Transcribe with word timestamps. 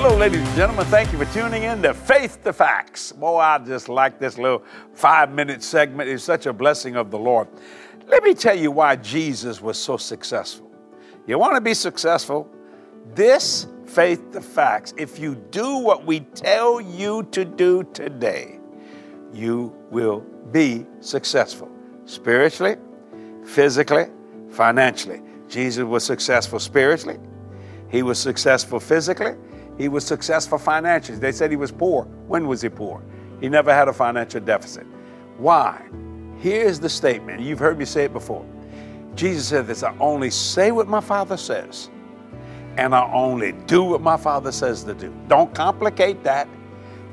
Hello, 0.00 0.16
ladies 0.16 0.46
and 0.46 0.56
gentlemen. 0.56 0.86
Thank 0.86 1.10
you 1.10 1.18
for 1.18 1.24
tuning 1.34 1.64
in 1.64 1.82
to 1.82 1.92
Faith 1.92 2.44
the 2.44 2.52
Facts. 2.52 3.10
Boy, 3.10 3.38
I 3.38 3.58
just 3.58 3.88
like 3.88 4.20
this 4.20 4.38
little 4.38 4.62
five 4.94 5.32
minute 5.32 5.60
segment. 5.60 6.08
It's 6.08 6.22
such 6.22 6.46
a 6.46 6.52
blessing 6.52 6.94
of 6.94 7.10
the 7.10 7.18
Lord. 7.18 7.48
Let 8.06 8.22
me 8.22 8.32
tell 8.32 8.56
you 8.56 8.70
why 8.70 8.94
Jesus 8.94 9.60
was 9.60 9.76
so 9.76 9.96
successful. 9.96 10.70
You 11.26 11.36
want 11.36 11.56
to 11.56 11.60
be 11.60 11.74
successful? 11.74 12.48
This 13.16 13.66
Faith 13.86 14.30
the 14.30 14.40
Facts, 14.40 14.94
if 14.96 15.18
you 15.18 15.34
do 15.50 15.78
what 15.78 16.06
we 16.06 16.20
tell 16.20 16.80
you 16.80 17.24
to 17.32 17.44
do 17.44 17.82
today, 17.92 18.60
you 19.32 19.74
will 19.90 20.20
be 20.52 20.86
successful 21.00 21.68
spiritually, 22.04 22.76
physically, 23.44 24.04
financially. 24.48 25.22
Jesus 25.48 25.82
was 25.82 26.04
successful 26.04 26.60
spiritually, 26.60 27.18
he 27.90 28.04
was 28.04 28.16
successful 28.20 28.78
physically, 28.78 29.32
he 29.78 29.88
was 29.88 30.04
successful 30.04 30.58
financially. 30.58 31.18
They 31.18 31.32
said 31.32 31.50
he 31.50 31.56
was 31.56 31.70
poor. 31.70 32.04
When 32.26 32.48
was 32.48 32.60
he 32.60 32.68
poor? 32.68 33.02
He 33.40 33.48
never 33.48 33.72
had 33.72 33.88
a 33.88 33.92
financial 33.92 34.40
deficit. 34.40 34.86
Why? 35.38 35.80
Here's 36.38 36.80
the 36.80 36.88
statement. 36.88 37.40
You've 37.40 37.60
heard 37.60 37.78
me 37.78 37.84
say 37.84 38.04
it 38.04 38.12
before. 38.12 38.44
Jesus 39.14 39.48
said 39.48 39.66
this 39.66 39.82
I 39.82 39.96
only 39.98 40.30
say 40.30 40.72
what 40.72 40.88
my 40.88 41.00
Father 41.00 41.36
says, 41.36 41.90
and 42.76 42.94
I 42.94 43.10
only 43.12 43.52
do 43.66 43.84
what 43.84 44.00
my 44.00 44.16
Father 44.16 44.52
says 44.52 44.84
to 44.84 44.94
do. 44.94 45.14
Don't 45.28 45.54
complicate 45.54 46.22
that. 46.24 46.48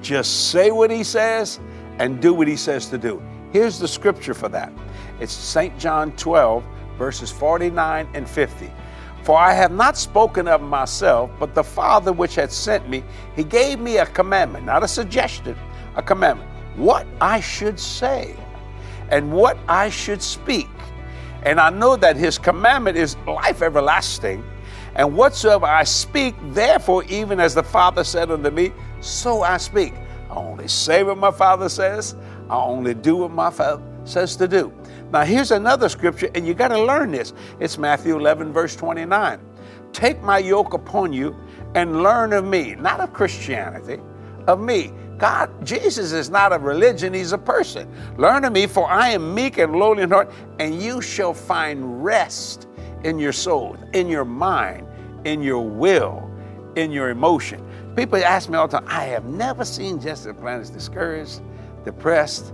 Just 0.00 0.50
say 0.50 0.70
what 0.70 0.90
He 0.90 1.04
says 1.04 1.60
and 1.98 2.20
do 2.20 2.34
what 2.34 2.48
He 2.48 2.56
says 2.56 2.86
to 2.86 2.98
do. 2.98 3.22
Here's 3.52 3.78
the 3.78 3.88
scripture 3.88 4.34
for 4.34 4.48
that 4.48 4.72
it's 5.20 5.32
St. 5.32 5.78
John 5.78 6.12
12, 6.16 6.64
verses 6.98 7.30
49 7.30 8.08
and 8.14 8.28
50. 8.28 8.70
For 9.24 9.38
I 9.38 9.54
have 9.54 9.72
not 9.72 9.96
spoken 9.96 10.46
of 10.48 10.60
myself, 10.60 11.30
but 11.40 11.54
the 11.54 11.64
Father 11.64 12.12
which 12.12 12.34
had 12.34 12.52
sent 12.52 12.90
me, 12.90 13.02
he 13.34 13.42
gave 13.42 13.80
me 13.80 13.96
a 13.96 14.04
commandment, 14.04 14.66
not 14.66 14.84
a 14.84 14.88
suggestion, 14.88 15.56
a 15.96 16.02
commandment, 16.02 16.50
what 16.76 17.06
I 17.22 17.40
should 17.40 17.80
say 17.80 18.36
and 19.08 19.32
what 19.32 19.56
I 19.66 19.88
should 19.88 20.20
speak. 20.20 20.68
And 21.42 21.58
I 21.58 21.70
know 21.70 21.96
that 21.96 22.16
his 22.16 22.36
commandment 22.36 22.98
is 22.98 23.16
life 23.26 23.62
everlasting. 23.62 24.44
And 24.94 25.16
whatsoever 25.16 25.64
I 25.64 25.84
speak, 25.84 26.34
therefore, 26.52 27.04
even 27.04 27.40
as 27.40 27.54
the 27.54 27.62
Father 27.62 28.04
said 28.04 28.30
unto 28.30 28.50
me, 28.50 28.72
so 29.00 29.42
I 29.42 29.56
speak. 29.56 29.94
I 30.30 30.34
only 30.34 30.68
say 30.68 31.02
what 31.02 31.16
my 31.16 31.30
Father 31.30 31.70
says, 31.70 32.14
I 32.50 32.56
only 32.56 32.92
do 32.92 33.16
what 33.16 33.30
my 33.30 33.50
Father 33.50 33.82
says 34.04 34.36
to 34.36 34.46
do. 34.46 34.70
Now, 35.14 35.24
here's 35.24 35.52
another 35.52 35.88
scripture, 35.88 36.28
and 36.34 36.44
you 36.44 36.54
got 36.54 36.68
to 36.68 36.82
learn 36.82 37.12
this. 37.12 37.34
It's 37.60 37.78
Matthew 37.78 38.18
11, 38.18 38.52
verse 38.52 38.74
29. 38.74 39.38
Take 39.92 40.20
my 40.22 40.38
yoke 40.38 40.74
upon 40.74 41.12
you 41.12 41.36
and 41.76 42.02
learn 42.02 42.32
of 42.32 42.44
me, 42.44 42.74
not 42.74 42.98
of 42.98 43.12
Christianity, 43.12 44.02
of 44.48 44.60
me. 44.60 44.90
God, 45.16 45.64
Jesus 45.64 46.10
is 46.10 46.30
not 46.30 46.52
a 46.52 46.58
religion, 46.58 47.14
He's 47.14 47.30
a 47.30 47.38
person. 47.38 47.88
Learn 48.16 48.44
of 48.44 48.52
me, 48.52 48.66
for 48.66 48.90
I 48.90 49.10
am 49.10 49.32
meek 49.32 49.58
and 49.58 49.76
lowly 49.76 50.02
in 50.02 50.10
heart, 50.10 50.32
and 50.58 50.82
you 50.82 51.00
shall 51.00 51.32
find 51.32 52.02
rest 52.02 52.66
in 53.04 53.16
your 53.20 53.32
soul, 53.32 53.76
in 53.92 54.08
your 54.08 54.24
mind, 54.24 54.84
in 55.24 55.44
your 55.44 55.64
will, 55.64 56.28
in 56.74 56.90
your 56.90 57.10
emotion. 57.10 57.64
People 57.94 58.18
ask 58.18 58.48
me 58.48 58.56
all 58.56 58.66
the 58.66 58.80
time, 58.80 58.88
I 58.88 59.04
have 59.04 59.26
never 59.26 59.64
seen 59.64 60.00
Jesse 60.00 60.28
Duplantis 60.28 60.72
discouraged, 60.72 61.40
depressed, 61.84 62.52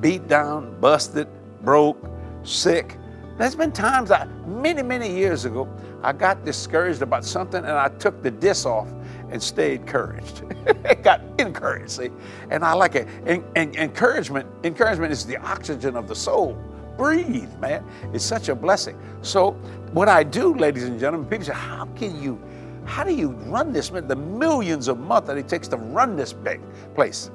beat 0.00 0.26
down, 0.26 0.80
busted, 0.80 1.28
broke, 1.62 2.04
sick. 2.42 2.96
There's 3.38 3.54
been 3.54 3.72
times 3.72 4.10
I, 4.10 4.26
many, 4.46 4.82
many 4.82 5.10
years 5.10 5.44
ago, 5.44 5.68
I 6.02 6.12
got 6.12 6.44
discouraged 6.44 7.02
about 7.02 7.24
something 7.24 7.62
and 7.64 7.72
I 7.72 7.88
took 7.88 8.22
the 8.22 8.30
disc 8.30 8.66
off 8.66 8.88
and 9.30 9.42
stayed 9.42 9.80
encouraged. 9.80 10.44
It 10.84 11.02
got 11.02 11.22
encouraged, 11.38 11.90
see? 11.90 12.10
And 12.50 12.64
I 12.64 12.74
like 12.74 12.94
it. 12.94 13.08
And, 13.24 13.44
and 13.56 13.74
encouragement, 13.76 14.46
encouragement 14.62 15.10
is 15.10 15.24
the 15.24 15.38
oxygen 15.38 15.96
of 15.96 16.06
the 16.06 16.14
soul. 16.14 16.52
Breathe, 16.98 17.52
man. 17.58 17.84
It's 18.12 18.24
such 18.24 18.50
a 18.50 18.54
blessing. 18.54 18.98
So 19.22 19.52
what 19.92 20.08
I 20.08 20.22
do, 20.22 20.54
ladies 20.54 20.84
and 20.84 21.00
gentlemen, 21.00 21.28
people 21.28 21.46
say, 21.46 21.54
how 21.54 21.86
can 21.96 22.22
you, 22.22 22.40
how 22.84 23.04
do 23.04 23.14
you 23.14 23.30
run 23.46 23.72
this, 23.72 23.90
man? 23.90 24.06
The 24.06 24.16
millions 24.16 24.88
a 24.88 24.94
month 24.94 25.26
that 25.26 25.38
it 25.38 25.48
takes 25.48 25.66
to 25.68 25.76
run 25.76 26.14
this 26.14 26.32
big 26.32 26.60
place. 26.94 27.30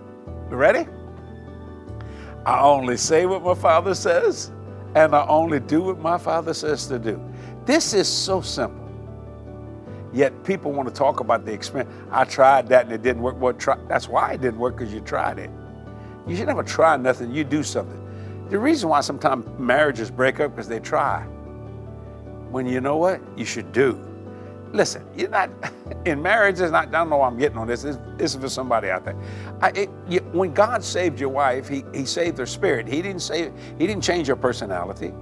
You 0.51 0.57
ready? 0.57 0.87
I 2.45 2.61
only 2.61 2.97
say 2.97 3.25
what 3.25 3.43
my 3.43 3.55
Father 3.55 3.95
says, 3.95 4.51
and 4.93 5.15
I 5.15 5.25
only 5.27 5.59
do 5.59 5.81
what 5.81 5.99
my 5.99 6.17
Father 6.17 6.53
says 6.53 6.85
to 6.87 6.99
do. 6.99 7.19
This 7.65 7.93
is 7.93 8.07
so 8.07 8.41
simple. 8.41 8.85
Yet 10.13 10.43
people 10.43 10.71
want 10.71 10.87
to 10.87 10.93
talk 10.93 11.19
about 11.19 11.43
the 11.43 11.51
experience. 11.51 11.91
I 12.11 12.23
tried 12.23 12.69
that 12.69 12.85
and 12.85 12.93
it 12.93 13.01
didn't 13.01 13.21
work. 13.21 13.35
Well, 13.39 13.53
try, 13.53 13.77
that's 13.89 14.07
why 14.07 14.33
it 14.33 14.41
didn't 14.41 14.59
work 14.59 14.77
because 14.77 14.93
you 14.93 15.01
tried 15.01 15.39
it. 15.39 15.49
You 16.27 16.35
should 16.35 16.47
never 16.47 16.63
try 16.63 16.95
nothing. 16.97 17.31
You 17.31 17.43
do 17.43 17.63
something. 17.63 18.01
The 18.49 18.59
reason 18.59 18.89
why 18.89 19.01
sometimes 19.01 19.45
marriages 19.59 20.11
break 20.11 20.39
up 20.39 20.51
because 20.51 20.67
they 20.67 20.79
try. 20.79 21.23
When 22.51 22.67
you 22.67 22.79
know 22.79 22.97
what 22.97 23.19
you 23.35 23.43
should 23.43 23.73
do. 23.73 23.99
Listen, 24.75 25.07
you're 25.15 25.29
not 25.29 25.49
in 26.05 26.21
marriage. 26.21 26.59
Is 26.59 26.71
not. 26.71 26.89
I 26.89 26.91
don't 26.91 27.09
know 27.09 27.17
why 27.17 27.27
I'm 27.27 27.37
getting 27.37 27.57
on 27.57 27.67
this. 27.67 27.83
This, 27.83 27.97
this 28.17 28.35
is 28.35 28.41
for 28.41 28.49
somebody 28.49 28.89
out 28.89 29.05
there. 29.05 29.15
I, 29.61 29.69
it, 29.69 29.89
you, 30.09 30.19
when 30.33 30.53
God 30.53 30.83
saved 30.83 31.19
your 31.19 31.29
wife, 31.29 31.67
he, 31.69 31.85
he 31.93 32.05
saved 32.05 32.37
her 32.39 32.45
spirit. 32.45 32.87
He 32.87 33.01
didn't 33.01 33.21
save. 33.21 33.53
He 33.79 33.87
didn't 33.87 34.03
change 34.03 34.27
her 34.27 34.35
personality. 34.35 35.13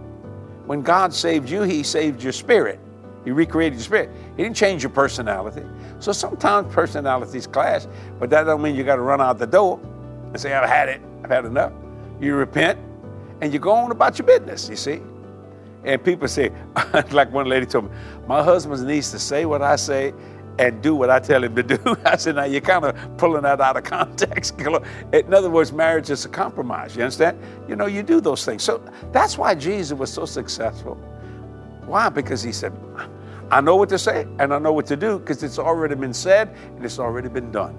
When 0.66 0.82
God 0.82 1.14
saved 1.14 1.50
you, 1.50 1.62
He 1.62 1.84
saved 1.84 2.24
your 2.24 2.34
spirit. 2.34 2.80
He 3.26 3.32
recreated 3.32 3.76
your 3.76 3.86
spirit. 3.86 4.10
He 4.36 4.44
didn't 4.44 4.56
change 4.56 4.84
your 4.84 4.90
personality. 4.92 5.64
So 6.00 6.12
sometimes 6.12 6.74
personalities 6.74 7.48
clash, 7.48 7.86
but 8.20 8.30
that 8.32 8.46
don't 8.46 8.62
mean 8.62 8.76
you 8.76 8.84
got 8.84 8.98
to 8.98 9.02
run 9.02 9.22
out 9.22 9.40
the 9.40 9.48
door 9.48 9.80
and 10.28 10.40
say, 10.40 10.54
I've 10.54 10.70
had 10.70 10.90
it. 10.90 11.02
I've 11.24 11.30
had 11.30 11.46
enough. 11.46 11.72
You 12.20 12.36
repent 12.36 12.80
and 13.42 13.54
you 13.54 13.60
go 13.60 13.72
on 13.72 13.92
about 13.92 14.18
your 14.20 14.28
business, 14.28 14.70
you 14.70 14.76
see. 14.76 15.02
And 15.84 16.04
people 16.04 16.28
say, 16.28 16.52
like 17.12 17.32
one 17.32 17.48
lady 17.48 17.66
told 17.66 17.92
me, 17.92 17.98
my 18.28 18.44
husband 18.44 18.86
needs 18.88 19.12
to 19.12 19.20
say 19.20 19.46
what 19.46 19.62
I 19.62 19.76
say 19.76 20.14
and 20.60 20.82
do 20.82 20.96
what 20.96 21.10
I 21.10 21.20
tell 21.20 21.44
him 21.44 21.56
to 21.56 21.64
do. 21.64 21.98
I 22.06 22.16
said, 22.16 22.36
now 22.36 22.46
you're 22.46 22.62
kind 22.62 22.86
of 22.86 23.18
pulling 23.18 23.44
that 23.44 23.60
out 23.60 23.78
of 23.78 23.84
context. 23.84 24.60
In 24.60 25.34
other 25.34 25.50
words, 25.50 25.72
marriage 25.72 26.10
is 26.10 26.26
a 26.26 26.30
compromise. 26.30 26.96
You 26.96 27.04
understand? 27.04 27.40
You 27.68 27.76
know, 27.76 27.88
you 27.88 28.04
do 28.04 28.22
those 28.22 28.46
things. 28.46 28.64
So 28.64 28.84
that's 29.12 29.38
why 29.38 29.56
Jesus 29.56 29.98
was 29.98 30.12
so 30.12 30.26
successful. 30.26 30.96
Why? 31.86 32.10
Because 32.10 32.42
he 32.42 32.52
said, 32.52 32.74
I 33.52 33.62
know 33.62 33.76
what 33.76 33.90
to 33.90 34.00
say 34.00 34.26
and 34.40 34.54
I 34.54 34.60
know 34.60 34.74
what 34.74 34.86
to 34.88 34.96
do 34.96 35.20
because 35.20 35.44
it's 35.44 35.60
already 35.60 35.96
been 35.96 36.14
said 36.14 36.50
and 36.76 36.86
it's 36.86 37.00
already 37.00 37.30
been 37.30 37.52
done. 37.52 37.78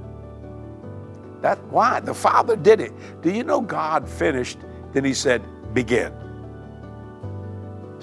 That 1.41 1.63
why 1.65 2.01
the 2.01 2.15
Father 2.15 2.57
did 2.57 2.81
it. 2.81 2.93
Do 3.23 3.31
you 3.31 3.45
know 3.45 3.61
God 3.61 4.09
finished? 4.09 4.59
Then 4.93 5.05
he 5.05 5.15
said, 5.15 5.43
begin. 5.75 6.13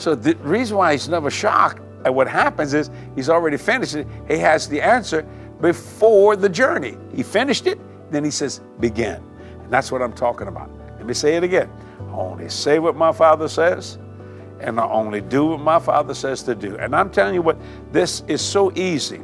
So 0.01 0.15
the 0.15 0.35
reason 0.37 0.77
why 0.77 0.93
he's 0.93 1.07
never 1.07 1.29
shocked 1.29 1.79
at 2.05 2.13
what 2.13 2.27
happens 2.27 2.73
is 2.73 2.89
he's 3.15 3.29
already 3.29 3.57
finished 3.57 3.93
it. 3.93 4.07
He 4.27 4.37
has 4.39 4.67
the 4.67 4.81
answer 4.81 5.21
before 5.61 6.35
the 6.35 6.49
journey. 6.49 6.97
He 7.13 7.21
finished 7.21 7.67
it, 7.67 7.79
then 8.11 8.23
he 8.23 8.31
says, 8.31 8.61
begin. 8.79 9.23
And 9.63 9.71
that's 9.71 9.91
what 9.91 10.01
I'm 10.01 10.13
talking 10.13 10.47
about. 10.47 10.71
Let 10.97 11.05
me 11.05 11.13
say 11.13 11.35
it 11.35 11.43
again. 11.43 11.69
I 11.99 12.13
only 12.13 12.49
say 12.49 12.79
what 12.79 12.95
my 12.95 13.11
Father 13.11 13.47
says, 13.47 13.99
and 14.59 14.79
I 14.79 14.85
only 14.85 15.21
do 15.21 15.45
what 15.45 15.59
my 15.59 15.77
Father 15.77 16.15
says 16.15 16.41
to 16.43 16.55
do. 16.55 16.77
And 16.77 16.95
I'm 16.95 17.11
telling 17.11 17.35
you 17.35 17.43
what, 17.43 17.57
this 17.91 18.23
is 18.27 18.41
so 18.41 18.71
easy 18.75 19.21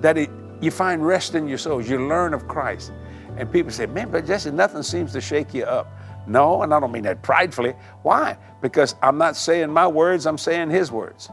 that 0.00 0.18
it, 0.18 0.28
you 0.60 0.72
find 0.72 1.06
rest 1.06 1.36
in 1.36 1.46
your 1.46 1.58
souls. 1.58 1.88
You 1.88 2.08
learn 2.08 2.34
of 2.34 2.48
Christ. 2.48 2.92
And 3.36 3.50
people 3.50 3.70
say, 3.70 3.86
man, 3.86 4.10
but 4.10 4.26
Jesse, 4.26 4.50
nothing 4.50 4.82
seems 4.82 5.12
to 5.12 5.20
shake 5.20 5.54
you 5.54 5.64
up. 5.64 5.86
No, 6.26 6.62
and 6.62 6.72
I 6.72 6.80
don't 6.80 6.92
mean 6.92 7.04
that 7.04 7.22
pridefully. 7.22 7.74
Why? 8.02 8.36
Because 8.60 8.94
I'm 9.02 9.18
not 9.18 9.36
saying 9.36 9.70
my 9.70 9.86
words, 9.86 10.26
I'm 10.26 10.38
saying 10.38 10.70
His 10.70 10.92
words. 10.92 11.28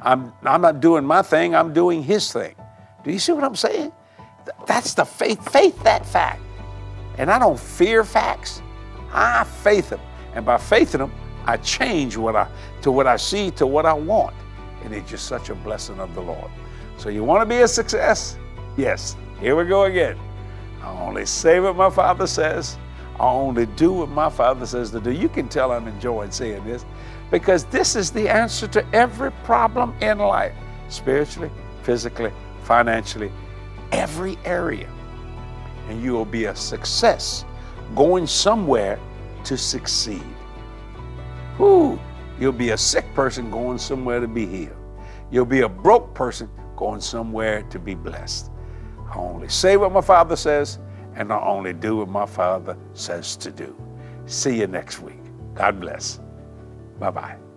I'm, 0.00 0.32
I'm 0.42 0.62
not 0.62 0.80
doing 0.80 1.04
my 1.04 1.22
thing, 1.22 1.54
I'm 1.54 1.72
doing 1.72 2.02
His 2.02 2.32
thing. 2.32 2.54
Do 3.04 3.10
you 3.12 3.18
see 3.18 3.32
what 3.32 3.44
I'm 3.44 3.56
saying? 3.56 3.92
That's 4.66 4.94
the 4.94 5.04
faith, 5.04 5.52
faith 5.52 5.82
that 5.82 6.06
fact. 6.06 6.40
And 7.18 7.30
I 7.30 7.38
don't 7.38 7.58
fear 7.58 8.04
facts, 8.04 8.62
I 9.12 9.44
faith 9.44 9.90
them. 9.90 10.00
And 10.34 10.46
by 10.46 10.58
faithing 10.58 11.00
them, 11.00 11.12
I 11.44 11.56
change 11.58 12.16
what 12.16 12.36
I 12.36 12.48
to 12.82 12.92
what 12.92 13.06
I 13.06 13.16
see 13.16 13.50
to 13.52 13.66
what 13.66 13.84
I 13.84 13.92
want. 13.92 14.34
And 14.84 14.94
it's 14.94 15.10
just 15.10 15.26
such 15.26 15.50
a 15.50 15.54
blessing 15.54 15.98
of 15.98 16.14
the 16.14 16.20
Lord. 16.20 16.50
So 16.96 17.08
you 17.08 17.24
want 17.24 17.42
to 17.42 17.46
be 17.46 17.62
a 17.62 17.68
success? 17.68 18.38
Yes. 18.76 19.16
Here 19.40 19.56
we 19.56 19.64
go 19.64 19.84
again. 19.84 20.18
I 20.82 20.90
only 21.00 21.26
say 21.26 21.60
what 21.60 21.76
my 21.76 21.90
Father 21.90 22.26
says. 22.26 22.76
I 23.20 23.28
only 23.28 23.66
do 23.66 23.92
what 23.92 24.08
my 24.08 24.30
Father 24.30 24.64
says 24.64 24.90
to 24.92 25.00
do. 25.00 25.12
You 25.12 25.28
can 25.28 25.46
tell 25.46 25.72
I'm 25.72 25.86
enjoying 25.86 26.30
saying 26.30 26.64
this 26.64 26.86
because 27.30 27.66
this 27.66 27.94
is 27.94 28.10
the 28.10 28.26
answer 28.30 28.66
to 28.68 28.94
every 28.94 29.30
problem 29.44 29.94
in 30.00 30.16
life 30.16 30.54
spiritually, 30.88 31.50
physically, 31.82 32.32
financially, 32.62 33.30
every 33.92 34.38
area. 34.46 34.88
And 35.90 36.02
you 36.02 36.12
will 36.14 36.24
be 36.24 36.46
a 36.46 36.56
success 36.56 37.44
going 37.94 38.26
somewhere 38.26 38.98
to 39.44 39.54
succeed. 39.58 40.24
Whoo, 41.58 42.00
you'll 42.40 42.52
be 42.52 42.70
a 42.70 42.78
sick 42.78 43.04
person 43.14 43.50
going 43.50 43.76
somewhere 43.76 44.20
to 44.20 44.28
be 44.28 44.46
healed. 44.46 44.76
You'll 45.30 45.44
be 45.44 45.60
a 45.60 45.68
broke 45.68 46.14
person 46.14 46.48
going 46.74 47.02
somewhere 47.02 47.64
to 47.64 47.78
be 47.78 47.94
blessed. 47.94 48.50
I 49.12 49.18
only 49.18 49.50
say 49.50 49.76
what 49.76 49.92
my 49.92 50.00
Father 50.00 50.36
says, 50.36 50.78
and 51.16 51.32
I 51.32 51.40
only 51.40 51.72
do 51.72 51.96
what 51.96 52.08
my 52.08 52.26
Father 52.26 52.76
says 52.94 53.36
to 53.36 53.50
do. 53.50 53.76
See 54.26 54.60
you 54.60 54.66
next 54.66 55.00
week. 55.00 55.20
God 55.54 55.80
bless. 55.80 56.20
Bye 56.98 57.10
bye. 57.10 57.49